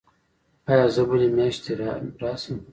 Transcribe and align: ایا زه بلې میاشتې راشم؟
ایا 0.69 0.85
زه 0.95 1.01
بلې 1.09 1.27
میاشتې 1.37 1.71
راشم؟ 2.21 2.57